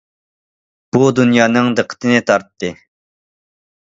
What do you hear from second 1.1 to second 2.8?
دۇنيانىڭ دىققىتىنى تارتتى.